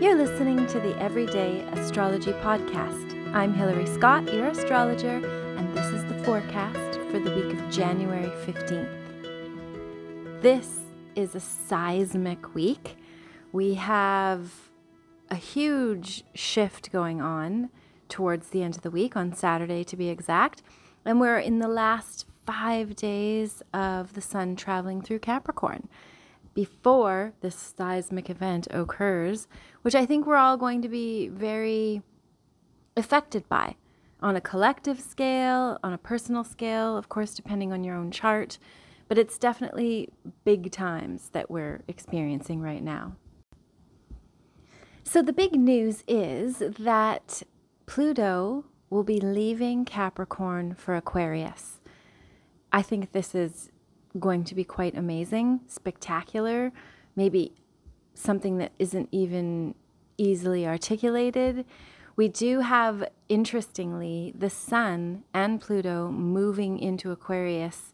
You're 0.00 0.16
listening 0.16 0.66
to 0.68 0.80
the 0.80 0.98
Everyday 0.98 1.60
Astrology 1.72 2.32
Podcast. 2.32 3.34
I'm 3.34 3.52
Hilary 3.52 3.84
Scott, 3.84 4.32
your 4.32 4.46
astrologer, 4.46 5.18
and 5.58 5.76
this 5.76 5.84
is 5.88 6.02
the 6.06 6.24
forecast 6.24 6.98
for 7.10 7.18
the 7.18 7.30
week 7.34 7.52
of 7.52 7.70
January 7.70 8.30
15th. 8.46 10.40
This 10.40 10.78
is 11.14 11.34
a 11.34 11.40
seismic 11.40 12.54
week. 12.54 12.96
We 13.52 13.74
have 13.74 14.70
a 15.28 15.34
huge 15.34 16.24
shift 16.34 16.90
going 16.90 17.20
on 17.20 17.68
towards 18.08 18.48
the 18.48 18.62
end 18.62 18.76
of 18.76 18.82
the 18.82 18.90
week, 18.90 19.18
on 19.18 19.34
Saturday 19.34 19.84
to 19.84 19.98
be 19.98 20.08
exact, 20.08 20.62
and 21.04 21.20
we're 21.20 21.40
in 21.40 21.58
the 21.58 21.68
last 21.68 22.24
five 22.46 22.96
days 22.96 23.62
of 23.74 24.14
the 24.14 24.22
sun 24.22 24.56
traveling 24.56 25.02
through 25.02 25.18
Capricorn 25.18 25.90
before 26.54 27.32
this 27.40 27.74
seismic 27.76 28.28
event 28.28 28.66
occurs, 28.70 29.48
which 29.82 29.94
I 29.94 30.06
think 30.06 30.26
we're 30.26 30.36
all 30.36 30.56
going 30.56 30.82
to 30.82 30.88
be 30.88 31.28
very 31.28 32.02
affected 32.96 33.48
by 33.48 33.76
on 34.22 34.36
a 34.36 34.40
collective 34.40 35.00
scale, 35.00 35.78
on 35.82 35.92
a 35.92 35.98
personal 35.98 36.44
scale, 36.44 36.96
of 36.96 37.08
course, 37.08 37.34
depending 37.34 37.72
on 37.72 37.84
your 37.84 37.96
own 37.96 38.10
chart. 38.10 38.58
But 39.08 39.18
it's 39.18 39.38
definitely 39.38 40.10
big 40.44 40.70
times 40.70 41.30
that 41.30 41.50
we're 41.50 41.82
experiencing 41.88 42.60
right 42.60 42.82
now. 42.82 43.16
So, 45.02 45.22
the 45.22 45.32
big 45.32 45.58
news 45.58 46.04
is 46.06 46.58
that 46.58 47.42
Pluto 47.86 48.66
will 48.88 49.02
be 49.02 49.18
leaving 49.18 49.84
Capricorn 49.84 50.74
for 50.74 50.94
Aquarius. 50.94 51.80
I 52.72 52.82
think 52.82 53.10
this 53.10 53.34
is 53.34 53.70
going 54.18 54.44
to 54.44 54.54
be 54.54 54.64
quite 54.64 54.96
amazing, 54.96 55.60
spectacular, 55.66 56.72
maybe 57.16 57.52
something 58.14 58.58
that 58.58 58.72
isn't 58.78 59.08
even 59.12 59.74
easily 60.18 60.66
articulated. 60.66 61.64
We 62.16 62.28
do 62.28 62.60
have, 62.60 63.08
interestingly, 63.28 64.34
the 64.36 64.50
Sun 64.50 65.22
and 65.32 65.60
Pluto 65.60 66.10
moving 66.10 66.78
into 66.78 67.12
Aquarius 67.12 67.92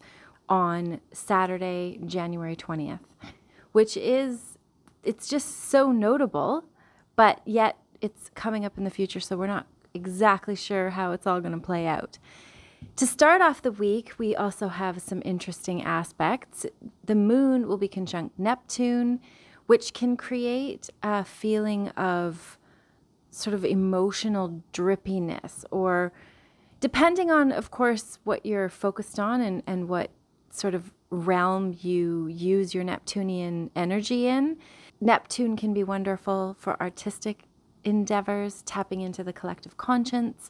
on 0.49 0.99
Saturday, 1.11 1.99
January 2.05 2.55
20th, 2.55 2.99
which 3.71 3.95
is, 3.95 4.57
it's 5.03 5.27
just 5.27 5.69
so 5.69 5.91
notable, 5.91 6.65
but 7.15 7.41
yet 7.45 7.77
it's 8.01 8.29
coming 8.35 8.65
up 8.65 8.77
in 8.77 8.83
the 8.83 8.89
future, 8.89 9.19
so 9.19 9.37
we're 9.37 9.47
not 9.47 9.67
exactly 9.93 10.55
sure 10.55 10.91
how 10.91 11.11
it's 11.11 11.25
all 11.25 11.39
going 11.39 11.53
to 11.53 11.59
play 11.59 11.87
out. 11.87 12.17
To 12.97 13.05
start 13.05 13.41
off 13.41 13.61
the 13.61 13.71
week, 13.71 14.13
we 14.17 14.35
also 14.35 14.67
have 14.69 15.01
some 15.01 15.21
interesting 15.23 15.83
aspects. 15.83 16.65
The 17.05 17.15
moon 17.15 17.67
will 17.67 17.77
be 17.77 17.87
conjunct 17.87 18.39
Neptune, 18.39 19.19
which 19.67 19.93
can 19.93 20.17
create 20.17 20.89
a 21.03 21.23
feeling 21.23 21.89
of 21.89 22.57
sort 23.29 23.53
of 23.53 23.63
emotional 23.63 24.63
drippiness, 24.73 25.63
or 25.69 26.11
depending 26.79 27.29
on, 27.29 27.51
of 27.51 27.69
course, 27.69 28.17
what 28.23 28.45
you're 28.45 28.69
focused 28.69 29.19
on 29.19 29.41
and, 29.41 29.61
and 29.67 29.87
what 29.87 30.09
sort 30.49 30.73
of 30.73 30.91
realm 31.09 31.75
you 31.81 32.27
use 32.27 32.73
your 32.73 32.83
Neptunian 32.83 33.69
energy 33.75 34.27
in. 34.27 34.57
Neptune 34.99 35.55
can 35.55 35.73
be 35.73 35.83
wonderful 35.83 36.55
for 36.59 36.81
artistic 36.81 37.43
endeavors, 37.83 38.63
tapping 38.63 39.01
into 39.01 39.23
the 39.23 39.33
collective 39.33 39.77
conscience. 39.77 40.49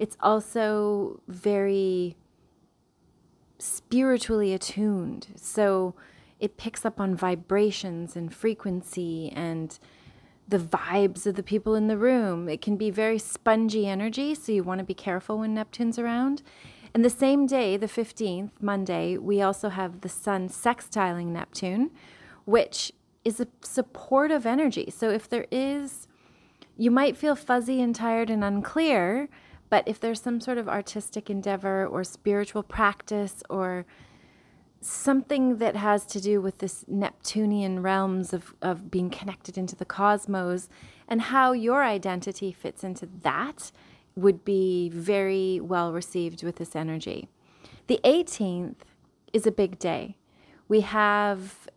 It's 0.00 0.16
also 0.20 1.20
very 1.28 2.16
spiritually 3.58 4.54
attuned. 4.54 5.28
So 5.36 5.94
it 6.40 6.56
picks 6.56 6.86
up 6.86 6.98
on 6.98 7.14
vibrations 7.14 8.16
and 8.16 8.34
frequency 8.34 9.30
and 9.36 9.78
the 10.48 10.58
vibes 10.58 11.26
of 11.26 11.34
the 11.34 11.42
people 11.42 11.74
in 11.74 11.86
the 11.86 11.98
room. 11.98 12.48
It 12.48 12.62
can 12.62 12.78
be 12.78 12.90
very 12.90 13.18
spongy 13.18 13.86
energy, 13.86 14.34
so 14.34 14.52
you 14.52 14.64
want 14.64 14.78
to 14.78 14.84
be 14.84 14.94
careful 14.94 15.38
when 15.38 15.52
Neptune's 15.52 15.98
around. 15.98 16.42
And 16.94 17.04
the 17.04 17.10
same 17.10 17.46
day, 17.46 17.76
the 17.76 17.86
15th, 17.86 18.52
Monday, 18.58 19.18
we 19.18 19.42
also 19.42 19.68
have 19.68 20.00
the 20.00 20.08
sun 20.08 20.48
sextiling 20.48 21.26
Neptune, 21.26 21.90
which 22.46 22.90
is 23.22 23.38
a 23.38 23.48
supportive 23.60 24.46
energy. 24.46 24.90
So 24.90 25.10
if 25.10 25.28
there 25.28 25.46
is, 25.50 26.08
you 26.78 26.90
might 26.90 27.18
feel 27.18 27.36
fuzzy 27.36 27.82
and 27.82 27.94
tired 27.94 28.30
and 28.30 28.42
unclear, 28.42 29.28
but 29.70 29.86
if 29.86 30.00
there's 30.00 30.20
some 30.20 30.40
sort 30.40 30.58
of 30.58 30.68
artistic 30.68 31.30
endeavor 31.30 31.86
or 31.86 32.04
spiritual 32.04 32.62
practice 32.62 33.42
or 33.48 33.86
something 34.80 35.58
that 35.58 35.76
has 35.76 36.04
to 36.06 36.20
do 36.20 36.40
with 36.40 36.58
this 36.58 36.84
Neptunian 36.88 37.80
realms 37.80 38.32
of, 38.32 38.54
of 38.60 38.90
being 38.90 39.10
connected 39.10 39.56
into 39.56 39.76
the 39.76 39.84
cosmos 39.84 40.68
and 41.06 41.22
how 41.22 41.52
your 41.52 41.84
identity 41.84 42.50
fits 42.52 42.82
into 42.82 43.08
that 43.22 43.70
would 44.16 44.44
be 44.44 44.88
very 44.88 45.60
well 45.60 45.92
received 45.92 46.42
with 46.42 46.56
this 46.56 46.74
energy. 46.74 47.28
The 47.86 48.00
18th 48.04 48.76
is 49.32 49.46
a 49.46 49.52
big 49.52 49.78
day. 49.78 50.16
We 50.68 50.80
have 50.80 51.68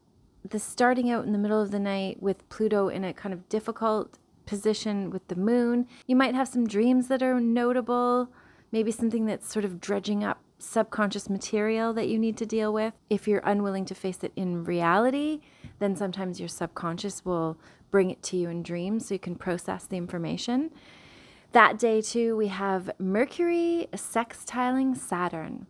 the 0.47 0.59
starting 0.59 1.11
out 1.11 1.25
in 1.25 1.31
the 1.31 1.37
middle 1.37 1.61
of 1.61 1.71
the 1.71 1.79
night 1.79 2.21
with 2.21 2.47
Pluto 2.49 2.87
in 2.89 3.03
a 3.03 3.13
kind 3.13 3.33
of 3.33 3.47
difficult 3.49 4.17
position 4.45 5.09
with 5.09 5.27
the 5.27 5.35
moon. 5.35 5.87
You 6.07 6.15
might 6.15 6.35
have 6.35 6.47
some 6.47 6.67
dreams 6.67 7.07
that 7.07 7.23
are 7.23 7.39
notable, 7.39 8.29
maybe 8.71 8.91
something 8.91 9.25
that's 9.25 9.51
sort 9.51 9.65
of 9.65 9.79
dredging 9.79 10.23
up 10.23 10.39
subconscious 10.63 11.29
material 11.29 11.93
that 11.93 12.07
you 12.07 12.17
need 12.17 12.37
to 12.37 12.45
deal 12.45 12.71
with. 12.71 12.93
If 13.09 13.27
you're 13.27 13.41
unwilling 13.43 13.85
to 13.85 13.95
face 13.95 14.23
it 14.23 14.31
in 14.35 14.63
reality, 14.63 15.41
then 15.79 15.95
sometimes 15.95 16.39
your 16.39 16.49
subconscious 16.49 17.25
will 17.25 17.57
bring 17.91 18.09
it 18.09 18.23
to 18.23 18.37
you 18.37 18.49
in 18.49 18.63
dreams 18.63 19.07
so 19.07 19.15
you 19.15 19.19
can 19.19 19.35
process 19.35 19.85
the 19.85 19.97
information. 19.97 20.71
That 21.51 21.77
day, 21.77 22.01
too, 22.01 22.35
we 22.35 22.47
have 22.47 22.89
Mercury 22.97 23.87
sextiling 23.93 24.97
Saturn. 24.97 25.67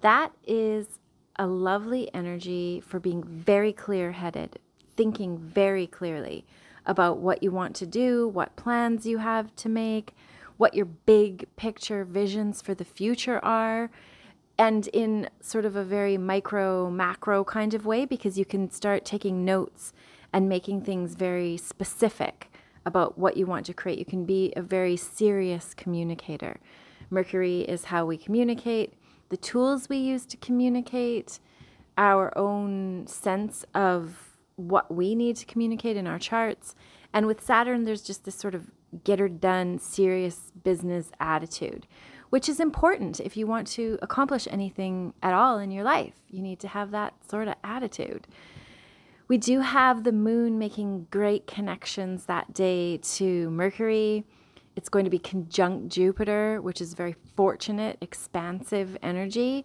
That 0.00 0.32
is 0.46 0.98
a 1.36 1.46
lovely 1.46 2.12
energy 2.12 2.82
for 2.84 3.00
being 3.00 3.24
very 3.24 3.72
clear 3.72 4.12
headed, 4.12 4.58
thinking 4.96 5.38
very 5.38 5.86
clearly 5.86 6.44
about 6.86 7.18
what 7.18 7.42
you 7.42 7.50
want 7.50 7.74
to 7.76 7.86
do, 7.86 8.28
what 8.28 8.56
plans 8.56 9.06
you 9.06 9.18
have 9.18 9.54
to 9.56 9.68
make, 9.68 10.14
what 10.56 10.74
your 10.74 10.86
big 10.86 11.46
picture 11.56 12.04
visions 12.04 12.62
for 12.62 12.74
the 12.74 12.84
future 12.84 13.44
are, 13.44 13.90
and 14.56 14.86
in 14.88 15.28
sort 15.40 15.64
of 15.64 15.74
a 15.74 15.84
very 15.84 16.16
micro, 16.16 16.88
macro 16.90 17.42
kind 17.42 17.74
of 17.74 17.86
way, 17.86 18.04
because 18.04 18.38
you 18.38 18.44
can 18.44 18.70
start 18.70 19.04
taking 19.04 19.44
notes 19.44 19.92
and 20.32 20.48
making 20.48 20.82
things 20.82 21.14
very 21.14 21.56
specific 21.56 22.52
about 22.86 23.18
what 23.18 23.36
you 23.36 23.46
want 23.46 23.66
to 23.66 23.74
create. 23.74 23.98
You 23.98 24.04
can 24.04 24.24
be 24.24 24.52
a 24.56 24.62
very 24.62 24.96
serious 24.96 25.74
communicator. 25.74 26.60
Mercury 27.10 27.62
is 27.62 27.84
how 27.84 28.04
we 28.04 28.16
communicate, 28.16 28.94
the 29.30 29.36
tools 29.36 29.88
we 29.88 29.96
use 29.96 30.26
to 30.26 30.36
communicate, 30.36 31.40
our 31.96 32.36
own 32.36 33.06
sense 33.06 33.64
of 33.74 34.33
what 34.56 34.92
we 34.92 35.14
need 35.14 35.36
to 35.36 35.46
communicate 35.46 35.96
in 35.96 36.06
our 36.06 36.18
charts. 36.18 36.74
And 37.12 37.26
with 37.26 37.44
Saturn, 37.44 37.84
there's 37.84 38.02
just 38.02 38.24
this 38.24 38.34
sort 38.34 38.54
of 38.54 38.70
get 39.02 39.18
her 39.18 39.28
done, 39.28 39.78
serious 39.78 40.52
business 40.62 41.10
attitude, 41.18 41.86
which 42.30 42.48
is 42.48 42.60
important 42.60 43.20
if 43.20 43.36
you 43.36 43.46
want 43.46 43.66
to 43.66 43.98
accomplish 44.02 44.46
anything 44.50 45.14
at 45.22 45.34
all 45.34 45.58
in 45.58 45.70
your 45.70 45.84
life. 45.84 46.14
You 46.28 46.42
need 46.42 46.60
to 46.60 46.68
have 46.68 46.90
that 46.92 47.14
sort 47.28 47.48
of 47.48 47.54
attitude. 47.64 48.26
We 49.26 49.38
do 49.38 49.60
have 49.60 50.04
the 50.04 50.12
moon 50.12 50.58
making 50.58 51.06
great 51.10 51.46
connections 51.46 52.26
that 52.26 52.52
day 52.52 52.98
to 52.98 53.50
Mercury. 53.50 54.24
It's 54.76 54.88
going 54.88 55.04
to 55.04 55.10
be 55.10 55.18
conjunct 55.18 55.88
Jupiter, 55.88 56.60
which 56.60 56.80
is 56.80 56.94
very 56.94 57.14
fortunate, 57.34 57.96
expansive 58.00 58.96
energy, 59.02 59.64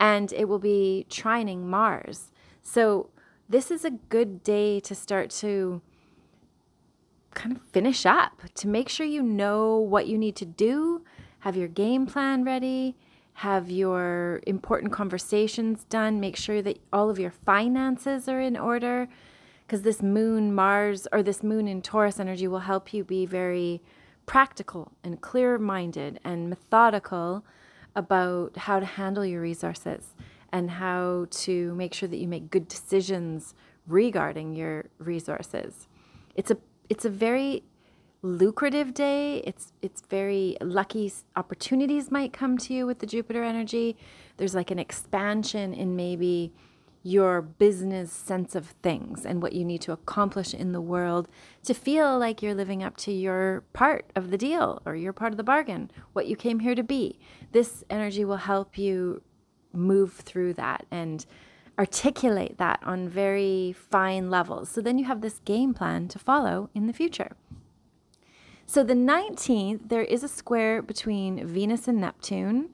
and 0.00 0.32
it 0.32 0.46
will 0.46 0.58
be 0.58 1.06
trining 1.08 1.64
Mars. 1.64 2.32
So 2.62 3.10
this 3.48 3.70
is 3.70 3.84
a 3.84 3.90
good 3.90 4.42
day 4.42 4.80
to 4.80 4.94
start 4.94 5.30
to 5.30 5.80
kind 7.34 7.54
of 7.54 7.62
finish 7.62 8.06
up, 8.06 8.42
to 8.54 8.66
make 8.66 8.88
sure 8.88 9.06
you 9.06 9.22
know 9.22 9.76
what 9.76 10.06
you 10.06 10.18
need 10.18 10.34
to 10.36 10.46
do, 10.46 11.04
have 11.40 11.56
your 11.56 11.68
game 11.68 12.06
plan 12.06 12.44
ready, 12.44 12.96
have 13.34 13.70
your 13.70 14.40
important 14.46 14.92
conversations 14.92 15.84
done, 15.84 16.18
make 16.18 16.36
sure 16.36 16.62
that 16.62 16.80
all 16.92 17.10
of 17.10 17.18
your 17.18 17.30
finances 17.30 18.28
are 18.28 18.40
in 18.40 18.56
order. 18.56 19.08
Because 19.66 19.82
this 19.82 20.02
moon, 20.02 20.54
Mars, 20.54 21.06
or 21.12 21.22
this 21.22 21.42
moon 21.42 21.68
in 21.68 21.82
Taurus 21.82 22.18
energy 22.18 22.48
will 22.48 22.60
help 22.60 22.94
you 22.94 23.04
be 23.04 23.26
very 23.26 23.82
practical 24.24 24.92
and 25.04 25.20
clear 25.20 25.58
minded 25.58 26.18
and 26.24 26.48
methodical 26.48 27.44
about 27.94 28.56
how 28.56 28.80
to 28.80 28.86
handle 28.86 29.24
your 29.24 29.40
resources 29.40 30.14
and 30.52 30.70
how 30.70 31.26
to 31.30 31.74
make 31.74 31.94
sure 31.94 32.08
that 32.08 32.18
you 32.18 32.28
make 32.28 32.50
good 32.50 32.68
decisions 32.68 33.54
regarding 33.86 34.54
your 34.54 34.86
resources. 34.98 35.88
It's 36.34 36.50
a 36.50 36.58
it's 36.88 37.04
a 37.04 37.10
very 37.10 37.64
lucrative 38.22 38.94
day. 38.94 39.38
It's 39.46 39.72
it's 39.82 40.02
very 40.02 40.56
lucky 40.60 41.12
opportunities 41.36 42.10
might 42.10 42.32
come 42.32 42.58
to 42.58 42.74
you 42.74 42.86
with 42.86 42.98
the 42.98 43.06
Jupiter 43.06 43.42
energy. 43.42 43.96
There's 44.36 44.54
like 44.54 44.70
an 44.70 44.78
expansion 44.78 45.72
in 45.74 45.96
maybe 45.96 46.52
your 47.02 47.40
business 47.40 48.12
sense 48.12 48.56
of 48.56 48.66
things 48.82 49.24
and 49.24 49.40
what 49.40 49.52
you 49.52 49.64
need 49.64 49.80
to 49.80 49.92
accomplish 49.92 50.52
in 50.52 50.72
the 50.72 50.80
world 50.80 51.28
to 51.62 51.72
feel 51.72 52.18
like 52.18 52.42
you're 52.42 52.52
living 52.52 52.82
up 52.82 52.96
to 52.96 53.12
your 53.12 53.62
part 53.72 54.10
of 54.16 54.32
the 54.32 54.36
deal 54.36 54.82
or 54.84 54.96
your 54.96 55.12
part 55.12 55.32
of 55.32 55.36
the 55.36 55.44
bargain, 55.44 55.88
what 56.14 56.26
you 56.26 56.34
came 56.34 56.58
here 56.58 56.74
to 56.74 56.82
be. 56.82 57.16
This 57.52 57.84
energy 57.88 58.24
will 58.24 58.38
help 58.38 58.76
you 58.76 59.22
move 59.76 60.12
through 60.12 60.54
that 60.54 60.86
and 60.90 61.26
articulate 61.78 62.58
that 62.58 62.80
on 62.82 63.08
very 63.08 63.72
fine 63.72 64.30
levels. 64.30 64.68
So 64.70 64.80
then 64.80 64.98
you 64.98 65.04
have 65.04 65.20
this 65.20 65.40
game 65.40 65.74
plan 65.74 66.08
to 66.08 66.18
follow 66.18 66.70
in 66.74 66.86
the 66.86 66.92
future. 66.92 67.36
So 68.66 68.82
the 68.82 68.94
19th, 68.94 69.88
there 69.88 70.02
is 70.02 70.24
a 70.24 70.28
square 70.28 70.82
between 70.82 71.46
Venus 71.46 71.86
and 71.86 72.00
Neptune 72.00 72.70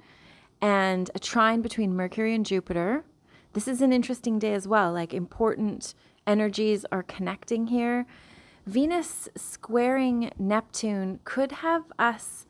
and 0.60 1.10
a 1.14 1.18
trine 1.18 1.60
between 1.60 1.94
Mercury 1.94 2.34
and 2.34 2.46
Jupiter. 2.46 3.04
This 3.52 3.68
is 3.68 3.82
an 3.82 3.92
interesting 3.92 4.38
day 4.38 4.54
as 4.54 4.66
well. 4.66 4.92
Like 4.92 5.12
important 5.12 5.94
energies 6.26 6.86
are 6.90 7.02
connecting 7.02 7.66
here. 7.66 8.06
Venus 8.64 9.28
squaring 9.36 10.30
Neptune 10.38 11.18
could 11.24 11.52
have 11.52 11.84
us 11.98 12.46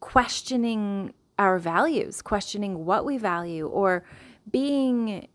questioning 0.00 1.14
our 1.38 1.58
values, 1.58 2.22
questioning 2.22 2.84
what 2.84 3.04
we 3.04 3.18
value, 3.18 3.66
or 3.66 4.04
being 4.50 5.28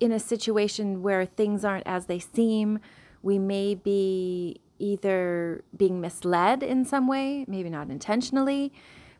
in 0.00 0.12
a 0.12 0.20
situation 0.20 1.02
where 1.02 1.24
things 1.24 1.64
aren't 1.64 1.86
as 1.86 2.06
they 2.06 2.18
seem. 2.18 2.78
We 3.22 3.38
may 3.38 3.74
be 3.74 4.60
either 4.78 5.64
being 5.76 6.00
misled 6.00 6.62
in 6.62 6.84
some 6.84 7.08
way, 7.08 7.44
maybe 7.48 7.70
not 7.70 7.88
intentionally, 7.88 8.72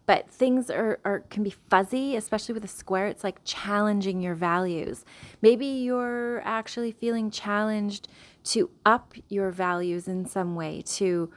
but 0.06 0.30
things 0.30 0.70
are, 0.70 1.00
are 1.04 1.20
can 1.30 1.42
be 1.42 1.50
fuzzy 1.50 2.16
especially 2.16 2.52
with 2.52 2.64
a 2.64 2.68
square 2.68 3.08
it's 3.08 3.24
like 3.24 3.40
challenging 3.44 4.22
your 4.22 4.34
values 4.34 5.04
maybe 5.42 5.66
you're 5.66 6.40
actually 6.44 6.92
feeling 6.92 7.30
challenged 7.30 8.08
to 8.44 8.70
up 8.86 9.14
your 9.28 9.50
values 9.50 10.08
in 10.08 10.24
some 10.24 10.54
way 10.54 10.82
to 10.82 11.30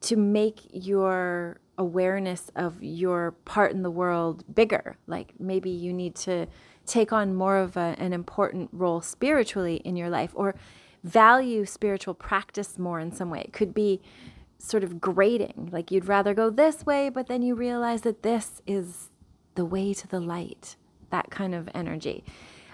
to 0.00 0.16
make 0.16 0.60
your 0.72 1.60
awareness 1.80 2.50
of 2.54 2.82
your 2.82 3.32
part 3.46 3.72
in 3.72 3.82
the 3.82 3.90
world 3.90 4.44
bigger. 4.54 4.98
Like 5.06 5.32
maybe 5.40 5.70
you 5.70 5.92
need 5.92 6.14
to 6.16 6.46
take 6.86 7.10
on 7.12 7.34
more 7.34 7.56
of 7.56 7.76
a, 7.76 7.96
an 7.98 8.12
important 8.12 8.68
role 8.72 9.00
spiritually 9.00 9.76
in 9.76 9.96
your 9.96 10.10
life 10.10 10.30
or 10.34 10.54
value 11.02 11.64
spiritual 11.64 12.12
practice 12.12 12.78
more 12.78 13.00
in 13.00 13.10
some 13.10 13.30
way. 13.30 13.40
It 13.40 13.54
could 13.54 13.72
be 13.72 14.02
sort 14.58 14.84
of 14.84 15.00
grading, 15.00 15.70
Like 15.72 15.90
you'd 15.90 16.06
rather 16.06 16.34
go 16.34 16.50
this 16.50 16.84
way, 16.84 17.08
but 17.08 17.28
then 17.28 17.40
you 17.40 17.54
realize 17.54 18.02
that 18.02 18.22
this 18.22 18.60
is 18.66 19.08
the 19.54 19.64
way 19.64 19.94
to 19.94 20.06
the 20.06 20.20
light, 20.20 20.76
that 21.08 21.30
kind 21.30 21.54
of 21.54 21.66
energy. 21.74 22.24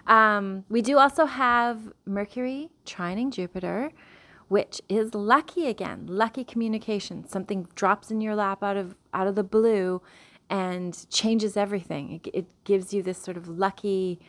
Um, 0.08 0.64
we 0.68 0.82
do 0.82 0.98
also 0.98 1.26
have 1.26 1.92
Mercury 2.04 2.70
trining 2.84 3.30
Jupiter, 3.30 3.92
which 4.48 4.80
is 4.88 5.14
lucky 5.14 5.66
again, 5.66 6.06
lucky 6.06 6.44
communication. 6.44 7.28
Something 7.28 7.68
drops 7.74 8.10
in 8.10 8.20
your 8.20 8.34
lap 8.34 8.62
out 8.62 8.76
of 8.76 8.94
out 9.12 9.26
of 9.26 9.34
the 9.34 9.42
blue 9.42 10.02
and 10.48 11.08
changes 11.10 11.56
everything. 11.56 12.20
It, 12.24 12.30
it 12.32 12.46
gives 12.64 12.94
you 12.94 13.02
this 13.02 13.18
sort 13.18 13.36
of 13.36 13.48
lucky 13.48 14.20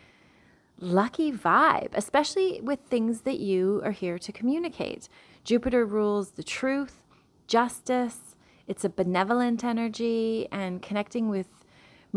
lucky 0.79 1.31
vibe, 1.31 1.89
especially 1.93 2.61
with 2.61 2.79
things 2.81 3.21
that 3.21 3.39
you 3.39 3.81
are 3.83 3.91
here 3.91 4.19
to 4.19 4.31
communicate. 4.31 5.09
Jupiter 5.43 5.85
rules 5.85 6.31
the 6.31 6.43
truth, 6.43 7.01
justice, 7.47 8.35
it's 8.67 8.83
a 8.83 8.89
benevolent 8.89 9.63
energy, 9.63 10.47
and 10.51 10.81
connecting 10.81 11.29
with 11.29 11.47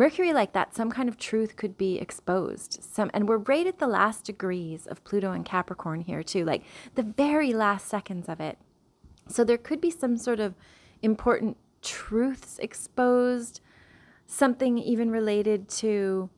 Mercury 0.01 0.33
like 0.33 0.55
that, 0.55 0.75
some 0.75 0.91
kind 0.91 1.11
of 1.11 1.19
truth 1.19 1.57
could 1.57 1.77
be 1.77 1.99
exposed. 1.99 2.83
Some, 2.83 3.11
and 3.13 3.29
we're 3.29 3.37
right 3.37 3.67
at 3.67 3.81
the 3.81 3.87
last 3.87 4.25
degrees 4.25 4.87
of 4.87 5.05
Pluto 5.05 5.33
and 5.33 5.45
Capricorn 5.45 6.01
here 6.01 6.23
too, 6.23 6.43
like 6.47 6.65
the 6.95 7.03
very 7.03 7.53
last 7.53 7.87
seconds 7.87 8.27
of 8.27 8.41
it. 8.41 8.57
So 9.29 9.45
there 9.45 9.59
could 9.59 9.79
be 9.79 9.91
some 9.91 10.17
sort 10.17 10.41
of 10.41 10.55
important 11.03 11.59
truths 11.83 12.59
exposed, 12.61 13.61
something 14.25 14.79
even 14.79 15.11
related 15.11 15.69
to 15.81 16.31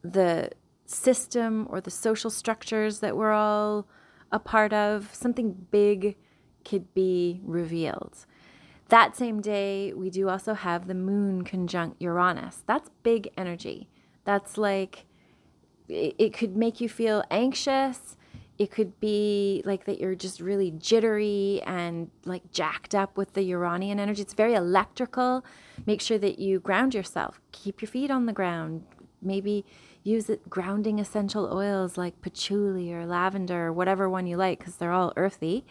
the 0.00 0.48
system 0.86 1.66
or 1.68 1.82
the 1.82 1.90
social 1.90 2.30
structures 2.30 3.00
that 3.00 3.18
we're 3.18 3.34
all 3.34 3.86
a 4.32 4.38
part 4.38 4.72
of, 4.72 5.14
something 5.14 5.66
big 5.70 6.16
could 6.64 6.94
be 6.94 7.42
revealed. 7.44 8.24
That 8.88 9.16
same 9.16 9.40
day, 9.40 9.92
we 9.94 10.10
do 10.10 10.28
also 10.28 10.54
have 10.54 10.86
the 10.86 10.94
moon 10.94 11.42
conjunct 11.42 12.00
Uranus. 12.00 12.62
That's 12.66 12.90
big 13.02 13.28
energy. 13.36 13.88
That's 14.24 14.56
like, 14.56 15.06
it, 15.88 16.32
could 16.32 16.56
make 16.56 16.80
you 16.80 16.88
feel 16.88 17.24
anxious. 17.30 18.16
It 18.58 18.70
could 18.70 18.98
be 19.00 19.62
like 19.64 19.84
that 19.86 20.00
you're 20.00 20.14
just 20.14 20.40
really 20.40 20.70
jittery 20.70 21.62
and 21.66 22.10
like 22.24 22.50
jacked 22.52 22.94
up 22.94 23.16
with 23.16 23.34
the 23.34 23.42
Uranian 23.42 23.98
energy. 23.98 24.22
It's 24.22 24.34
very 24.34 24.54
electrical. 24.54 25.44
Make 25.84 26.00
sure 26.00 26.18
that 26.18 26.38
you 26.38 26.60
ground 26.60 26.94
yourself. 26.94 27.40
Keep 27.52 27.82
your 27.82 27.88
feet 27.88 28.10
on 28.10 28.26
the 28.26 28.32
ground. 28.32 28.84
Maybe 29.20 29.64
use 30.04 30.30
it 30.30 30.48
grounding 30.48 31.00
essential 31.00 31.52
oils 31.52 31.98
like 31.98 32.20
patchouli 32.22 32.92
or 32.92 33.04
lavender 33.04 33.66
or 33.66 33.72
whatever 33.72 34.08
one 34.08 34.26
you 34.26 34.36
like 34.36 34.60
because 34.60 34.76
they're 34.76 34.92
all 34.92 35.12
earthy. 35.16 35.66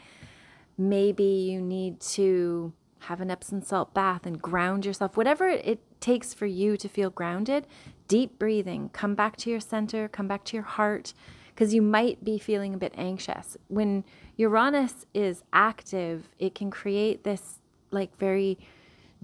Maybe 0.78 1.24
you 1.24 1.62
need 1.62 2.02
to 2.02 2.74
have 3.00 3.22
an 3.22 3.30
Epsom 3.30 3.62
salt 3.62 3.94
bath 3.94 4.26
and 4.26 4.42
ground 4.42 4.86
yourself, 4.86 5.16
whatever 5.16 5.48
it 5.48 5.80
takes 6.00 6.34
for 6.34 6.46
you 6.46 6.78
to 6.78 6.90
feel 6.90 7.10
grounded. 7.10 7.68
Deep 8.08 8.40
breathing, 8.40 8.90
come 8.90 9.16
back 9.16 9.38
to 9.38 9.50
your 9.50 9.60
center, 9.60 10.08
come 10.08 10.28
back 10.28 10.44
to 10.46 10.56
your 10.58 10.64
heart, 10.64 11.14
because 11.50 11.74
you 11.74 11.82
might 11.82 12.24
be 12.24 12.38
feeling 12.38 12.74
a 12.74 12.78
bit 12.78 12.94
anxious. 12.98 13.58
When 13.68 14.04
Uranus 14.38 15.06
is 15.14 15.44
active, 15.54 16.30
it 16.40 16.54
can 16.56 16.70
create 16.70 17.24
this 17.24 17.60
like 17.92 18.18
very 18.18 18.58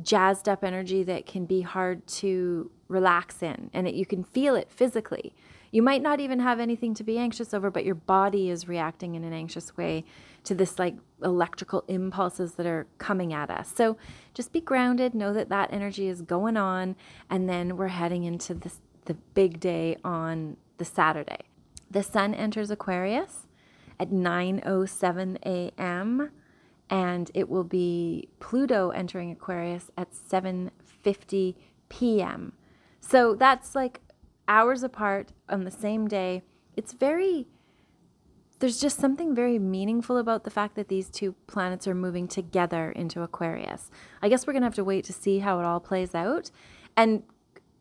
jazzed 0.01 0.47
up 0.47 0.63
energy 0.63 1.03
that 1.03 1.25
can 1.25 1.45
be 1.45 1.61
hard 1.61 2.07
to 2.07 2.71
relax 2.87 3.43
in, 3.43 3.69
and 3.73 3.87
it, 3.87 3.93
you 3.93 4.05
can 4.05 4.23
feel 4.23 4.55
it 4.55 4.71
physically. 4.71 5.33
You 5.71 5.81
might 5.81 6.01
not 6.01 6.19
even 6.19 6.39
have 6.39 6.59
anything 6.59 6.93
to 6.95 7.03
be 7.03 7.17
anxious 7.17 7.53
over, 7.53 7.71
but 7.71 7.85
your 7.85 7.95
body 7.95 8.49
is 8.49 8.67
reacting 8.67 9.15
in 9.15 9.23
an 9.23 9.33
anxious 9.33 9.75
way 9.77 10.03
to 10.43 10.53
this 10.53 10.77
like 10.77 10.95
electrical 11.23 11.85
impulses 11.87 12.55
that 12.55 12.65
are 12.65 12.87
coming 12.97 13.33
at 13.33 13.49
us. 13.49 13.71
So 13.73 13.97
just 14.33 14.51
be 14.51 14.59
grounded, 14.59 15.15
know 15.15 15.33
that 15.33 15.49
that 15.49 15.71
energy 15.71 16.07
is 16.07 16.21
going 16.21 16.57
on, 16.57 16.95
and 17.29 17.47
then 17.47 17.77
we're 17.77 17.87
heading 17.87 18.25
into 18.25 18.53
this 18.53 18.81
the 19.05 19.13
big 19.33 19.59
day 19.59 19.97
on 20.03 20.57
the 20.77 20.85
Saturday. 20.85 21.39
The 21.89 22.03
sun 22.03 22.33
enters 22.33 22.69
Aquarius 22.69 23.47
at 23.99 24.09
9:07 24.09 25.37
a.m. 25.45 26.31
and 26.89 27.31
it 27.33 27.49
will 27.49 27.63
be 27.63 28.29
Pluto 28.39 28.89
entering 28.89 29.31
Aquarius 29.31 29.89
at 29.97 30.11
7:50 30.11 31.55
p.m. 31.89 32.53
So 32.99 33.35
that's 33.35 33.75
like 33.75 34.01
hours 34.51 34.83
apart 34.83 35.31
on 35.47 35.63
the 35.63 35.71
same 35.71 36.09
day. 36.09 36.43
It's 36.75 36.91
very, 36.91 37.47
there's 38.59 38.81
just 38.81 38.99
something 38.99 39.33
very 39.33 39.57
meaningful 39.57 40.17
about 40.17 40.43
the 40.43 40.49
fact 40.49 40.75
that 40.75 40.89
these 40.89 41.09
two 41.09 41.35
planets 41.47 41.87
are 41.87 41.95
moving 41.95 42.27
together 42.27 42.91
into 42.91 43.21
Aquarius. 43.21 43.89
I 44.21 44.27
guess 44.27 44.45
we're 44.45 44.51
going 44.51 44.63
to 44.63 44.67
have 44.67 44.75
to 44.75 44.83
wait 44.83 45.05
to 45.05 45.13
see 45.13 45.39
how 45.39 45.59
it 45.59 45.65
all 45.65 45.79
plays 45.79 46.13
out. 46.13 46.51
And 46.97 47.23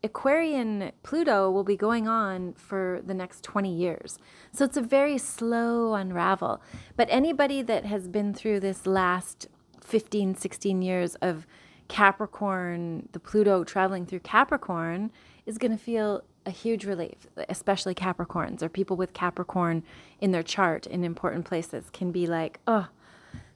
Aquarian 0.05 0.93
Pluto 1.03 1.51
will 1.51 1.65
be 1.65 1.77
going 1.77 2.07
on 2.07 2.53
for 2.55 3.03
the 3.05 3.15
next 3.15 3.43
20 3.43 3.75
years. 3.75 4.19
So 4.53 4.65
it's 4.65 4.77
a 4.77 4.81
very 4.81 5.19
slow 5.19 5.95
unravel. 5.95 6.63
But 6.97 7.09
anybody 7.11 7.63
that 7.63 7.85
has 7.85 8.07
been 8.07 8.33
through 8.33 8.61
this 8.61 8.87
last 8.87 9.49
15, 9.83 10.37
16 10.37 10.83
years 10.83 11.17
of 11.17 11.49
Capricorn, 11.89 13.09
the 13.11 13.19
Pluto 13.19 13.65
traveling 13.65 14.07
through 14.07 14.21
Capricorn, 14.21 15.11
is 15.47 15.59
going 15.59 15.73
to 15.73 15.83
feel 15.83 16.23
a 16.47 16.51
huge 16.51 16.85
relief, 16.85 17.27
especially 17.49 17.95
Capricorns 17.95 18.63
or 18.63 18.69
people 18.69 18.97
with 18.97 19.13
Capricorn 19.13 19.83
in 20.21 20.33
their 20.33 20.43
chart 20.43 20.87
in 20.87 21.05
important 21.05 21.45
places 21.45 21.91
can 21.93 22.11
be 22.13 22.27
like, 22.27 22.61
oh, 22.67 22.89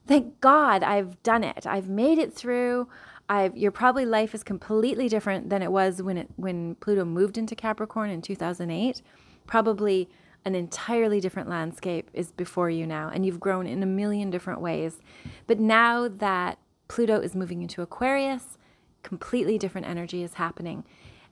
thank 0.07 0.41
God 0.41 0.83
I've 0.83 1.23
done 1.23 1.45
it. 1.45 1.67
I've 1.67 1.88
made 1.88 2.19
it 2.19 2.33
through. 2.33 2.88
I've 3.29 3.57
your 3.57 3.73
probably 3.73 4.05
life 4.05 4.35
is 4.35 4.43
completely 4.43 5.09
different 5.09 5.49
than 5.49 5.62
it 5.62 5.73
was 5.73 6.03
when 6.03 6.19
it 6.19 6.29
when 6.37 6.75
Pluto 6.76 7.05
moved 7.05 7.38
into 7.38 7.55
Capricorn 7.55 8.11
in 8.11 8.21
2008. 8.21 9.00
Probably 9.47 10.09
an 10.45 10.55
entirely 10.55 11.21
different 11.21 11.49
landscape 11.49 12.11
is 12.12 12.33
before 12.33 12.69
you 12.69 12.87
now 12.87 13.09
and 13.09 13.25
you've 13.25 13.41
grown 13.41 13.67
in 13.67 13.83
a 13.83 13.87
million 13.87 14.29
different 14.31 14.61
ways. 14.61 15.00
But 15.47 15.59
now 15.59 16.07
that 16.07 16.59
Pluto 16.88 17.19
is 17.21 17.35
moving 17.35 17.62
into 17.62 17.81
Aquarius, 17.81 18.59
completely 19.03 19.57
different 19.57 19.87
energy 19.87 20.23
is 20.23 20.35
happening. 20.35 20.85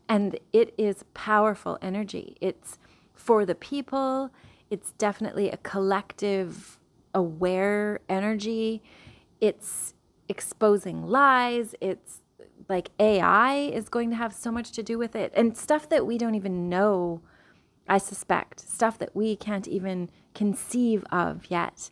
And 0.08 0.38
it 0.52 0.74
is 0.76 1.04
powerful 1.14 1.78
energy. 1.80 2.36
It's 2.40 2.78
for 3.14 3.46
the 3.46 3.54
people, 3.54 4.30
it's 4.70 4.92
definitely 4.92 5.50
a 5.50 5.56
collective, 5.58 6.78
aware 7.14 8.00
energy. 8.08 8.82
It's 9.40 9.94
exposing 10.28 11.06
lies. 11.06 11.74
It's 11.80 12.20
like 12.68 12.90
AI 12.98 13.54
is 13.54 13.88
going 13.88 14.10
to 14.10 14.16
have 14.16 14.32
so 14.32 14.50
much 14.50 14.72
to 14.72 14.82
do 14.82 14.98
with 14.98 15.14
it 15.14 15.32
and 15.34 15.56
stuff 15.56 15.88
that 15.88 16.06
we 16.06 16.16
don't 16.16 16.34
even 16.34 16.68
know 16.68 17.20
I 17.88 17.98
suspect, 17.98 18.60
stuff 18.60 18.98
that 18.98 19.14
we 19.14 19.36
can't 19.36 19.66
even 19.66 20.10
conceive 20.34 21.04
of 21.10 21.50
yet 21.50 21.90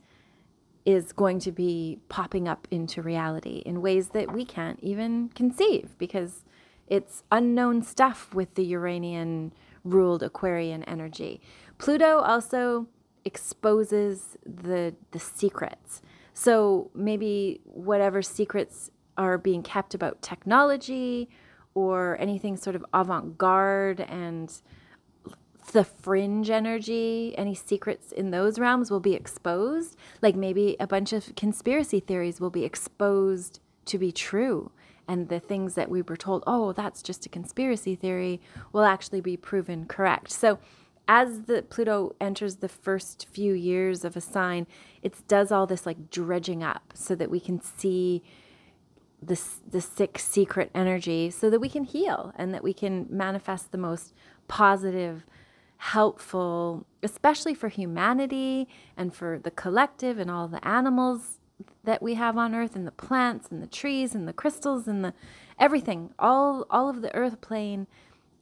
is 0.87 1.12
going 1.12 1.40
to 1.40 1.52
be 1.52 1.99
popping 2.09 2.49
up 2.49 2.67
into 2.71 3.02
reality 3.02 3.62
in 3.67 3.83
ways 3.83 4.11
that 4.11 4.33
we 4.33 4.45
can't 4.45 4.81
even 4.81 5.29
conceive 5.35 5.97
because 5.99 6.45
it's 6.90 7.23
unknown 7.32 7.82
stuff 7.82 8.35
with 8.35 8.54
the 8.56 8.64
Uranian 8.64 9.52
ruled 9.85 10.23
Aquarian 10.23 10.82
energy. 10.85 11.40
Pluto 11.78 12.18
also 12.18 12.88
exposes 13.25 14.37
the 14.44 14.94
the 15.12 15.18
secrets. 15.18 16.02
So 16.35 16.90
maybe 16.94 17.61
whatever 17.64 18.23
secrets 18.23 18.90
are 19.16 19.38
being 19.38 19.62
kept 19.62 19.94
about 19.94 20.20
technology 20.23 21.28
or 21.75 22.16
anything 22.20 22.56
sort 22.56 22.76
of 22.76 22.85
avant-garde 22.92 24.00
and 24.00 24.52
the 25.73 25.85
fringe 25.85 26.50
energy, 26.50 27.35
any 27.37 27.54
secrets 27.54 28.12
in 28.12 28.30
those 28.30 28.59
realms 28.59 28.90
will 28.90 29.00
be 29.00 29.14
exposed. 29.14 29.97
Like 30.23 30.35
maybe 30.35 30.76
a 30.80 30.87
bunch 30.87 31.12
of 31.12 31.35
conspiracy 31.37 32.00
theories 32.00 32.40
will 32.40 32.50
be 32.50 32.64
exposed 32.64 33.61
to 33.87 33.99
be 33.99 34.11
true. 34.11 34.73
And 35.11 35.29
the 35.29 35.40
things 35.40 35.75
that 35.75 35.90
we 35.90 36.02
were 36.02 36.17
told, 36.17 36.45
oh, 36.47 36.71
that's 36.71 37.02
just 37.02 37.26
a 37.26 37.29
conspiracy 37.29 37.97
theory, 37.97 38.40
will 38.73 38.85
actually 38.85 39.21
be 39.21 39.37
proven 39.37 39.87
correct. 39.87 40.31
So, 40.31 40.61
as 41.09 41.43
the 41.43 41.62
Pluto 41.62 42.14
enters 42.21 42.57
the 42.57 42.69
first 42.69 43.26
few 43.29 43.52
years 43.52 44.05
of 44.05 44.17
a 44.17 44.21
sign, 44.21 44.69
it 45.02 45.26
does 45.26 45.50
all 45.50 45.67
this 45.67 45.85
like 45.85 46.12
dredging 46.12 46.62
up 46.62 46.93
so 46.95 47.17
that 47.17 47.29
we 47.29 47.40
can 47.40 47.61
see 47.61 48.23
the, 49.21 49.37
the 49.69 49.81
sick 49.81 50.17
secret 50.17 50.71
energy 50.76 51.29
so 51.29 51.50
that 51.50 51.59
we 51.59 51.69
can 51.69 51.83
heal 51.83 52.33
and 52.37 52.55
that 52.55 52.62
we 52.62 52.73
can 52.73 53.09
manifest 53.11 53.73
the 53.73 53.79
most 53.79 54.14
positive 54.47 55.26
helpful, 55.79 56.87
especially 57.02 57.55
for 57.55 57.69
humanity 57.69 58.69
and 58.97 59.12
for 59.12 59.40
the 59.43 59.50
collective 59.50 60.21
and 60.21 60.31
all 60.31 60.47
the 60.47 60.64
animals 60.67 61.39
that 61.85 62.02
we 62.02 62.14
have 62.14 62.37
on 62.37 62.55
earth 62.55 62.76
and 62.76 62.87
the 62.87 62.93
plants 62.93 63.49
and 63.50 63.62
the 63.62 63.67
trees 63.67 64.14
and 64.14 64.26
the 64.26 64.33
crystals 64.33 64.87
and 64.87 65.05
the 65.05 65.14
everything 65.59 66.12
all 66.19 66.67
all 66.71 66.88
of 66.88 67.02
the 67.02 67.14
earth 67.14 67.40
plane 67.40 67.87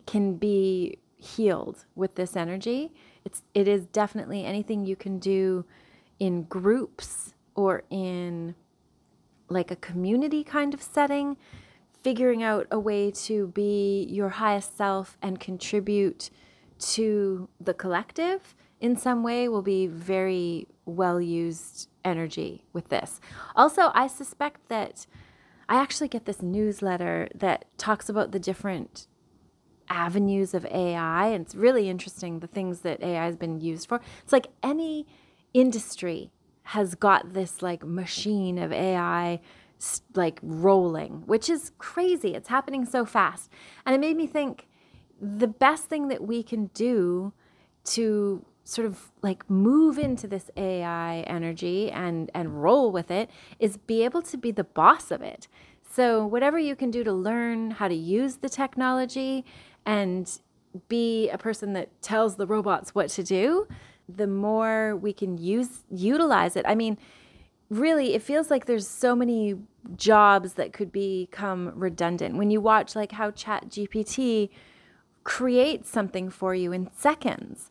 can 0.06 0.36
be 0.36 0.98
healed 1.16 1.84
with 1.94 2.14
this 2.14 2.36
energy. 2.36 2.92
It's 3.24 3.42
it 3.54 3.68
is 3.68 3.86
definitely 3.86 4.44
anything 4.44 4.86
you 4.86 4.96
can 4.96 5.18
do 5.18 5.64
in 6.18 6.44
groups 6.44 7.34
or 7.54 7.82
in 7.90 8.54
like 9.48 9.70
a 9.70 9.76
community 9.76 10.44
kind 10.44 10.74
of 10.74 10.82
setting 10.82 11.36
figuring 12.02 12.42
out 12.42 12.66
a 12.70 12.78
way 12.78 13.10
to 13.10 13.48
be 13.48 14.06
your 14.08 14.28
highest 14.28 14.76
self 14.76 15.18
and 15.20 15.40
contribute 15.40 16.30
to 16.78 17.48
the 17.60 17.74
collective 17.74 18.54
in 18.80 18.96
some 18.96 19.22
way 19.22 19.48
will 19.48 19.62
be 19.62 19.86
very 19.86 20.66
well 20.84 21.20
used 21.20 21.88
energy 22.08 22.64
with 22.72 22.88
this. 22.88 23.20
Also, 23.54 23.90
I 23.94 24.06
suspect 24.06 24.68
that 24.68 25.06
I 25.68 25.76
actually 25.76 26.08
get 26.08 26.24
this 26.24 26.42
newsletter 26.42 27.28
that 27.34 27.66
talks 27.76 28.08
about 28.08 28.32
the 28.32 28.40
different 28.40 29.06
avenues 29.90 30.54
of 30.54 30.66
AI, 30.66 31.28
and 31.28 31.44
it's 31.44 31.54
really 31.54 31.88
interesting 31.88 32.40
the 32.40 32.46
things 32.46 32.80
that 32.80 33.02
AI 33.02 33.24
has 33.24 33.36
been 33.36 33.60
used 33.60 33.88
for. 33.88 34.00
It's 34.22 34.32
like 34.32 34.48
any 34.62 35.06
industry 35.54 36.30
has 36.62 36.94
got 36.94 37.32
this 37.32 37.62
like 37.62 37.84
machine 37.84 38.58
of 38.58 38.72
AI 38.72 39.40
like 40.14 40.40
rolling, 40.42 41.22
which 41.26 41.48
is 41.48 41.72
crazy. 41.78 42.34
It's 42.34 42.48
happening 42.48 42.84
so 42.84 43.04
fast. 43.04 43.50
And 43.86 43.94
it 43.94 44.00
made 44.00 44.16
me 44.16 44.26
think 44.26 44.68
the 45.20 45.46
best 45.46 45.84
thing 45.84 46.08
that 46.08 46.22
we 46.22 46.42
can 46.42 46.66
do 46.74 47.32
to 47.84 48.44
sort 48.68 48.86
of 48.86 49.10
like 49.22 49.48
move 49.48 49.98
into 49.98 50.28
this 50.28 50.50
AI 50.54 51.20
energy 51.20 51.90
and 51.90 52.30
and 52.34 52.62
roll 52.62 52.92
with 52.92 53.10
it 53.10 53.30
is 53.58 53.78
be 53.78 54.04
able 54.04 54.20
to 54.20 54.36
be 54.36 54.50
the 54.50 54.64
boss 54.64 55.10
of 55.10 55.22
it. 55.22 55.48
So 55.90 56.26
whatever 56.26 56.58
you 56.58 56.76
can 56.76 56.90
do 56.90 57.02
to 57.02 57.12
learn 57.12 57.70
how 57.72 57.88
to 57.88 57.94
use 57.94 58.36
the 58.36 58.48
technology 58.50 59.46
and 59.86 60.30
be 60.88 61.30
a 61.30 61.38
person 61.38 61.72
that 61.72 61.88
tells 62.02 62.36
the 62.36 62.46
robots 62.46 62.94
what 62.94 63.08
to 63.08 63.22
do, 63.22 63.66
the 64.06 64.26
more 64.26 64.94
we 64.94 65.14
can 65.14 65.38
use 65.38 65.84
utilize 65.90 66.54
it. 66.54 66.66
I 66.68 66.74
mean, 66.74 66.98
really 67.70 68.14
it 68.14 68.20
feels 68.20 68.50
like 68.50 68.66
there's 68.66 68.86
so 68.86 69.16
many 69.16 69.54
jobs 69.96 70.52
that 70.54 70.74
could 70.74 70.92
become 70.92 71.72
redundant. 71.74 72.36
When 72.36 72.50
you 72.50 72.60
watch 72.60 72.94
like 72.94 73.12
how 73.12 73.30
Chat 73.30 73.70
GPT 73.70 74.50
creates 75.24 75.90
something 75.90 76.28
for 76.28 76.54
you 76.54 76.70
in 76.72 76.90
seconds. 76.94 77.70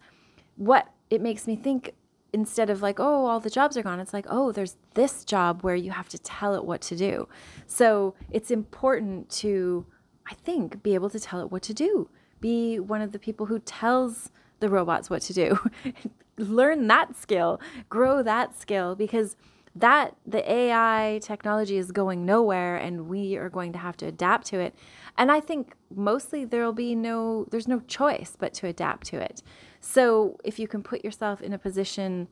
What 0.58 0.90
it 1.10 1.22
makes 1.22 1.48
me 1.48 1.56
think 1.56 1.94
instead 2.34 2.70
of 2.70 2.82
like, 2.82 3.00
oh, 3.00 3.26
all 3.26 3.40
the 3.40 3.50
jobs 3.50 3.78
are 3.78 3.84
gone, 3.84 4.00
it's 4.00 4.14
like, 4.14 4.26
oh, 4.30 4.52
there's 4.52 4.76
this 4.94 5.24
job 5.24 5.62
where 5.62 5.76
you 5.76 5.92
have 5.92 6.10
to 6.10 6.20
tell 6.20 6.54
it 6.56 6.66
what 6.66 6.82
to 6.82 6.96
do. 6.96 7.28
So 7.66 8.16
it's 8.30 8.52
important 8.52 9.30
to, 9.42 9.86
I 10.30 10.34
think, 10.34 10.84
be 10.84 10.94
able 10.94 11.10
to 11.10 11.20
tell 11.20 11.40
it 11.40 11.52
what 11.52 11.64
to 11.64 11.74
do. 11.74 12.10
Be 12.40 12.80
one 12.80 13.02
of 13.02 13.12
the 13.12 13.20
people 13.20 13.46
who 13.46 13.60
tells 13.60 14.30
the 14.60 14.70
robots 14.70 15.10
what 15.10 15.22
to 15.24 15.34
do. 15.34 15.60
Learn 16.38 16.88
that 16.88 17.16
skill, 17.16 17.60
grow 17.90 18.22
that 18.22 18.60
skill 18.60 18.96
because 18.96 19.36
that 19.80 20.16
the 20.26 20.50
AI 20.50 21.20
technology 21.22 21.78
is 21.78 21.92
going 21.92 22.26
nowhere 22.26 22.78
and 22.78 23.08
we 23.08 23.36
are 23.36 23.50
going 23.50 23.72
to 23.74 23.80
have 23.80 23.98
to 23.98 24.06
adapt 24.06 24.48
to 24.48 24.60
it. 24.60 24.76
And 25.18 25.32
I 25.32 25.40
think 25.40 25.74
mostly 25.94 26.46
there'll 26.46 26.74
be 26.74 26.96
no, 26.96 27.46
there's 27.52 27.68
no 27.68 27.80
choice 27.82 28.36
but 28.38 28.54
to 28.56 28.68
adapt 28.68 29.08
to 29.08 29.18
it. 29.18 29.42
So 29.82 30.38
if 30.44 30.60
you 30.60 30.68
can 30.68 30.84
put 30.84 31.04
yourself 31.04 31.42
in 31.42 31.54
a 31.54 31.60
position 31.60 32.28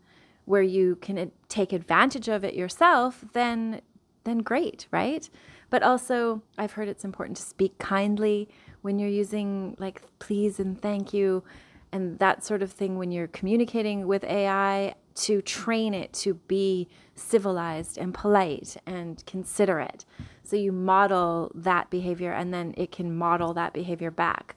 where 0.45 0.61
you 0.61 0.97
can 0.97 1.31
take 1.49 1.73
advantage 1.73 2.27
of 2.27 2.43
it 2.43 2.53
yourself, 2.53 3.25
then 3.33 3.81
then 4.23 4.39
great, 4.39 4.87
right? 4.91 5.29
But 5.69 5.83
also, 5.83 6.41
I've 6.57 6.71
heard 6.71 6.87
it's 6.87 7.05
important 7.05 7.37
to 7.37 7.43
speak 7.43 7.77
kindly 7.77 8.49
when 8.81 8.97
you're 8.99 9.07
using 9.07 9.75
like 9.79 10.01
please 10.19 10.59
and 10.59 10.81
thank 10.81 11.13
you 11.13 11.43
and 11.91 12.19
that 12.19 12.43
sort 12.43 12.61
of 12.61 12.71
thing 12.71 12.97
when 12.97 13.11
you're 13.11 13.27
communicating 13.27 14.05
with 14.05 14.23
AI 14.25 14.95
to 15.15 15.41
train 15.41 15.93
it 15.93 16.13
to 16.13 16.35
be 16.35 16.87
civilized 17.15 17.97
and 17.97 18.13
polite 18.13 18.77
and 18.85 19.25
considerate. 19.25 20.05
So 20.43 20.55
you 20.55 20.71
model 20.71 21.51
that 21.55 21.89
behavior 21.89 22.31
and 22.31 22.53
then 22.53 22.73
it 22.77 22.91
can 22.91 23.15
model 23.15 23.53
that 23.53 23.73
behavior 23.73 24.11
back. 24.11 24.55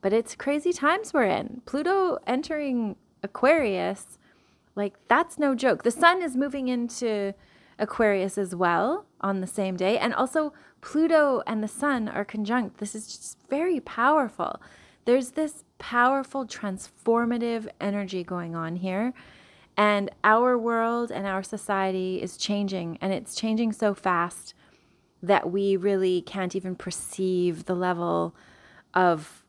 But 0.00 0.12
it's 0.12 0.34
crazy 0.34 0.72
times 0.72 1.12
we're 1.12 1.24
in. 1.24 1.62
Pluto 1.66 2.18
entering 2.26 2.96
Aquarius, 3.22 4.18
like 4.74 4.94
that's 5.08 5.38
no 5.38 5.54
joke. 5.54 5.82
The 5.82 5.90
sun 5.90 6.22
is 6.22 6.36
moving 6.36 6.68
into 6.68 7.34
Aquarius 7.78 8.38
as 8.38 8.54
well 8.54 9.06
on 9.20 9.40
the 9.40 9.46
same 9.46 9.76
day. 9.76 9.98
And 9.98 10.14
also, 10.14 10.52
Pluto 10.80 11.42
and 11.46 11.62
the 11.62 11.68
sun 11.68 12.08
are 12.08 12.24
conjunct. 12.24 12.78
This 12.78 12.94
is 12.94 13.06
just 13.06 13.38
very 13.50 13.80
powerful. 13.80 14.60
There's 15.04 15.32
this 15.32 15.64
powerful 15.78 16.46
transformative 16.46 17.68
energy 17.80 18.24
going 18.24 18.54
on 18.54 18.76
here. 18.76 19.12
And 19.80 20.10
our 20.24 20.58
world 20.58 21.10
and 21.10 21.26
our 21.26 21.42
society 21.42 22.20
is 22.20 22.36
changing, 22.36 22.98
and 23.00 23.14
it's 23.14 23.34
changing 23.34 23.72
so 23.72 23.94
fast 23.94 24.52
that 25.22 25.50
we 25.50 25.74
really 25.74 26.20
can't 26.20 26.54
even 26.54 26.76
perceive 26.76 27.64
the 27.64 27.74
level 27.74 28.36
of 28.92 29.42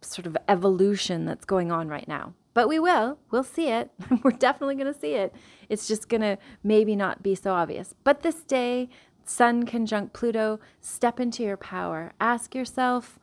sort 0.00 0.24
of 0.26 0.38
evolution 0.48 1.26
that's 1.26 1.44
going 1.44 1.70
on 1.70 1.88
right 1.88 2.08
now. 2.08 2.32
But 2.54 2.66
we 2.66 2.78
will. 2.78 3.18
We'll 3.30 3.44
see 3.44 3.68
it. 3.68 3.90
We're 4.22 4.30
definitely 4.30 4.76
going 4.76 4.90
to 4.90 4.98
see 4.98 5.16
it. 5.16 5.34
It's 5.68 5.86
just 5.86 6.08
going 6.08 6.22
to 6.22 6.38
maybe 6.62 6.96
not 6.96 7.22
be 7.22 7.34
so 7.34 7.52
obvious. 7.52 7.94
But 8.04 8.22
this 8.22 8.42
day, 8.42 8.88
Sun 9.26 9.66
conjunct 9.66 10.14
Pluto, 10.14 10.60
step 10.80 11.20
into 11.20 11.42
your 11.42 11.58
power. 11.58 12.14
Ask 12.18 12.54
yourself 12.54 13.18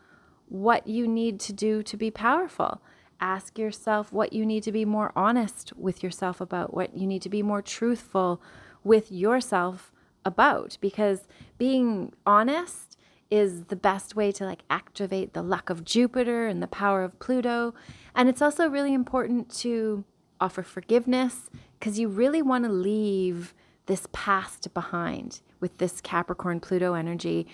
what 0.48 0.86
you 0.86 1.08
need 1.08 1.40
to 1.40 1.54
do 1.54 1.82
to 1.82 1.98
be 1.98 2.12
powerful. 2.12 2.84
Ask 3.22 3.58
yourself 3.58 4.12
what 4.12 4.34
you 4.34 4.46
need 4.46 4.64
to 4.64 4.72
be 4.72 4.84
more 4.84 5.12
honest 5.16 5.72
with 5.78 6.04
yourself 6.04 6.42
about, 6.42 6.74
what 6.74 6.98
you 6.98 7.06
need 7.06 7.22
to 7.22 7.30
be 7.30 7.44
more 7.44 7.62
truthful 7.62 8.42
with 8.84 9.12
yourself 9.12 9.92
about 10.26 10.78
because 10.82 11.28
being 11.58 12.14
honest 12.26 12.98
is 13.30 13.66
the 13.66 13.76
best 13.76 14.16
way 14.16 14.32
to 14.32 14.44
like 14.44 14.64
activate 14.70 15.34
the 15.34 15.42
luck 15.42 15.70
of 15.70 15.86
Jupiter 15.86 16.48
and 16.48 16.62
the 16.62 16.68
power 16.68 17.04
of 17.04 17.18
Pluto. 17.20 17.74
And 18.14 18.28
it's 18.28 18.42
also 18.42 18.68
really 18.68 18.94
important 18.94 19.50
to 19.60 20.04
offer 20.40 20.64
forgiveness 20.64 21.50
because 21.80 21.98
you 21.98 22.10
really 22.10 22.42
want 22.42 22.66
to 22.66 22.72
leave 22.72 23.54
this 23.86 24.08
past 24.12 24.74
behind 24.74 25.42
with 25.60 25.78
this 25.78 26.02
Capricorn 26.02 26.60
Pluto 26.60 26.94
energy. 26.94 27.48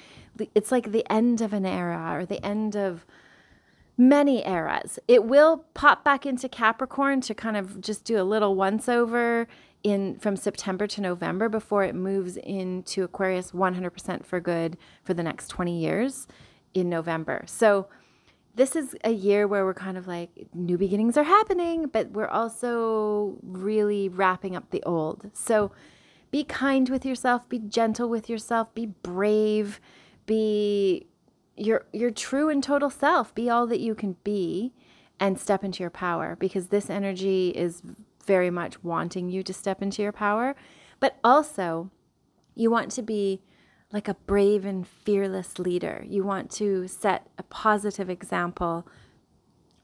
It's 0.56 0.72
like 0.72 0.92
the 0.92 1.06
end 1.12 1.42
of 1.42 1.54
an 1.54 1.66
era 1.66 2.12
or 2.14 2.26
the 2.26 2.44
end 2.44 2.76
of 2.76 3.06
many 3.98 4.46
eras. 4.48 5.00
It 5.08 5.24
will 5.26 5.66
pop 5.74 6.04
back 6.04 6.26
into 6.26 6.48
Capricorn 6.48 7.22
to 7.22 7.34
kind 7.34 7.58
of 7.58 7.82
just 7.82 8.04
do 8.04 8.22
a 8.22 8.24
little 8.24 8.56
once 8.56 8.88
over 8.88 9.48
in 9.84 10.18
from 10.20 10.36
September 10.36 10.88
to 10.88 11.02
November 11.02 11.50
before 11.50 11.84
it 11.84 11.96
moves 11.96 12.38
into 12.38 13.04
Aquarius 13.04 13.52
100% 13.52 14.26
for 14.26 14.40
good 14.40 14.78
for 15.04 15.14
the 15.14 15.24
next 15.24 15.48
20 15.48 15.80
years 15.80 16.28
in 16.74 16.90
November. 16.90 17.44
So 17.48 17.88
this 18.56 18.76
is 18.76 18.96
a 19.04 19.12
year 19.12 19.48
where 19.48 19.66
we're 19.66 19.74
kind 19.74 19.98
of 19.98 20.08
like 20.08 20.48
new 20.54 20.78
beginnings 20.78 21.16
are 21.16 21.24
happening, 21.24 21.88
but 21.88 22.12
we're 22.12 22.28
also 22.28 23.38
really 23.44 24.10
wrapping 24.10 24.56
up 24.56 24.70
the 24.72 24.84
old. 24.84 25.30
So 25.34 25.72
be 26.32 26.44
kind 26.44 26.90
with 26.90 27.06
yourself, 27.06 27.48
be 27.50 27.60
gentle 27.60 28.10
with 28.10 28.30
yourself, 28.30 28.74
be 28.74 28.88
brave, 28.88 29.80
be 30.26 31.08
your 31.58 31.86
your 31.92 32.12
true 32.12 32.50
and 32.50 32.64
total 32.64 32.90
self, 32.90 33.34
be 33.34 33.50
all 33.50 33.68
that 33.68 33.80
you 33.80 33.96
can 33.96 34.16
be 34.24 34.74
and 35.20 35.40
step 35.40 35.64
into 35.64 35.84
your 35.84 35.90
power 35.90 36.36
because 36.40 36.68
this 36.68 36.90
energy 36.90 37.50
is 37.50 37.82
very 38.26 38.50
much 38.50 38.84
wanting 38.84 39.30
you 39.30 39.42
to 39.44 39.54
step 39.54 39.82
into 39.82 40.02
your 40.02 40.12
power, 40.12 40.56
but 41.00 41.18
also 41.24 41.90
you 42.56 42.70
want 42.70 42.92
to 42.92 43.02
be 43.02 43.42
like 43.92 44.08
a 44.08 44.14
brave 44.14 44.66
and 44.66 44.88
fearless 44.88 45.58
leader. 45.60 46.04
You 46.08 46.24
want 46.24 46.52
to 46.52 46.88
set 46.88 47.28
a 47.38 47.44
positive 47.44 48.10
example 48.10 48.88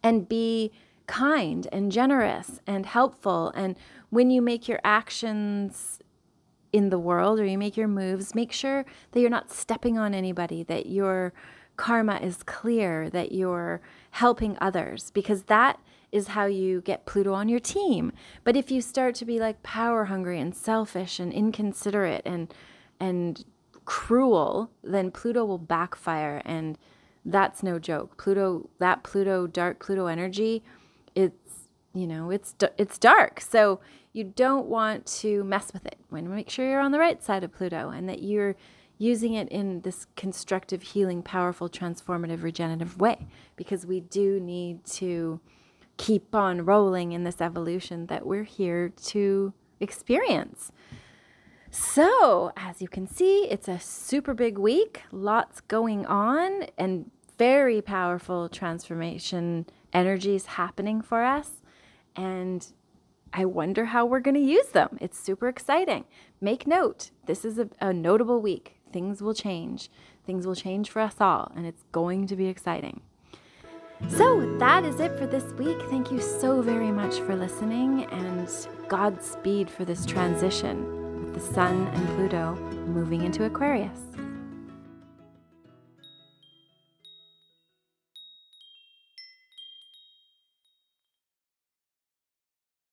and 0.04 0.28
be 0.28 0.72
kind 1.08 1.68
and 1.72 1.92
generous 1.92 2.60
and 2.68 2.86
helpful. 2.86 3.52
And 3.56 3.78
when 4.10 4.30
you 4.30 4.42
make 4.42 4.68
your 4.68 4.80
actions 4.84 6.00
in 6.74 6.90
the 6.90 7.00
world 7.00 7.40
or 7.40 7.46
you 7.46 7.58
make 7.58 7.78
your 7.78 7.88
moves, 7.88 8.36
make 8.36 8.52
sure 8.52 8.86
that 9.12 9.20
you're 9.20 9.30
not 9.30 9.52
stepping 9.52 9.98
on 9.98 10.14
anybody, 10.14 10.64
that 10.64 10.88
your 10.88 11.34
karma 11.76 12.18
is 12.18 12.44
clear, 12.44 13.10
that 13.10 13.32
you're 13.32 13.82
helping 14.12 14.58
others, 14.62 15.12
because 15.12 15.44
that 15.44 15.80
is 16.12 16.30
how 16.30 16.46
you 16.46 16.80
get 16.82 17.08
Pluto 17.08 17.34
on 17.34 17.50
your 17.50 17.60
team. 17.60 18.14
But 18.44 18.56
if 18.56 18.70
you 18.70 18.82
start 18.82 19.16
to 19.16 19.26
be 19.26 19.40
like 19.40 19.64
power 19.64 20.06
hungry 20.06 20.40
and 20.40 20.56
selfish 20.56 21.20
and 21.20 21.34
inconsiderate 21.34 22.22
and 22.24 22.54
and 23.00 23.44
cruel, 23.86 24.70
then 24.84 25.12
Pluto 25.12 25.44
will 25.44 25.58
backfire 25.58 26.42
and 26.46 26.78
that's 27.26 27.64
no 27.64 27.80
joke. 27.80 28.18
Pluto 28.18 28.70
that 28.78 29.04
Pluto 29.04 29.48
dark 29.48 29.84
Pluto 29.84 30.06
energy, 30.06 30.64
it's 31.16 31.68
you 31.96 32.06
know, 32.06 32.30
it's 32.30 32.54
it's 32.78 33.00
dark. 33.00 33.42
So 33.42 33.80
you 34.14 34.24
don't 34.24 34.68
want 34.68 35.08
to 35.08 35.44
mess 35.44 35.74
with 35.74 35.88
it. 35.88 35.98
Want 36.12 36.26
to 36.26 36.32
make 36.32 36.50
sure 36.50 36.70
you're 36.70 36.80
on 36.80 36.92
the 36.92 37.00
right 37.00 37.24
side 37.24 37.44
of 37.44 37.52
Pluto 37.52 37.90
and 37.90 38.08
that 38.08 38.22
you're 38.22 38.56
using 39.04 39.34
it 39.34 39.50
in 39.50 39.82
this 39.82 40.08
constructive, 40.16 40.82
healing, 40.82 41.22
powerful, 41.22 41.68
transformative, 41.68 42.42
regenerative 42.42 43.00
way 43.00 43.28
because 43.56 43.86
we 43.86 44.00
do 44.00 44.40
need 44.40 44.86
to 44.86 45.40
keep 45.98 46.34
on 46.34 46.66
rolling 46.66 47.12
in 47.12 47.24
this 47.24 47.42
evolution 47.42 48.08
that 48.08 48.26
we're 48.26 48.44
here 48.44 48.90
to 48.90 49.54
experience. 49.80 50.72
So, 51.70 52.52
as 52.56 52.82
you 52.82 52.88
can 52.88 53.08
see, 53.08 53.46
it's 53.50 53.68
a 53.68 53.80
super 53.80 54.34
big 54.34 54.58
week, 54.58 55.02
lots 55.12 55.60
going 55.60 56.06
on, 56.06 56.68
and 56.78 57.10
very 57.38 57.82
powerful 57.82 58.48
transformation 58.48 59.66
energies 59.92 60.46
happening 60.46 61.02
for 61.02 61.24
us. 61.24 61.62
And 62.16 62.66
I 63.34 63.46
wonder 63.46 63.86
how 63.86 64.06
we're 64.06 64.20
going 64.20 64.36
to 64.36 64.40
use 64.40 64.68
them. 64.68 64.98
It's 65.02 65.20
super 65.20 65.48
exciting. 65.48 66.06
Make 66.40 66.68
note, 66.68 67.10
this 67.26 67.44
is 67.44 67.58
a, 67.58 67.68
a, 67.82 67.92
notable 67.92 68.40
week. 68.40 68.80
Things 68.94 69.22
will 69.22 69.34
change. 69.34 69.90
Things 70.26 70.48
will 70.48 70.56
change 70.56 70.90
for 70.90 71.02
us 71.02 71.16
all, 71.20 71.52
and 71.56 71.66
it's 71.66 71.84
going 71.92 72.28
to 72.28 72.36
be 72.36 72.46
exciting. 72.46 73.02
So 74.08 74.58
that 74.58 74.86
is 74.86 75.00
it 75.00 75.18
for 75.18 75.26
this 75.26 75.46
week. 75.54 75.78
Thank 75.90 76.12
you 76.12 76.22
so 76.22 76.62
very 76.62 76.92
much 76.92 77.20
for 77.22 77.36
listening, 77.36 78.06
and 78.06 78.48
Godspeed 78.88 79.70
for 79.70 79.84
this 79.84 80.06
transition 80.06 81.26
with 81.26 81.34
the 81.34 81.54
Sun 81.54 81.88
and 81.88 82.08
Pluto 82.10 82.56
moving 82.86 83.24
into 83.24 83.46
Aquarius. 83.46 84.00